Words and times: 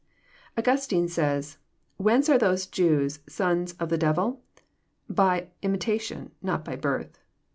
Augustine 0.57 1.07
says:" 1.07 1.59
Whence 1.97 2.27
are 2.27 2.39
those 2.39 2.65
Jews 2.65 3.19
sons 3.29 3.73
of 3.73 3.89
the 3.89 3.99
dev 3.99 4.17
il?— 4.17 4.41
By 5.09 5.49
imitation, 5.61 6.31
not 6.41 6.65
by 6.65 6.75
birth." 6.75 7.19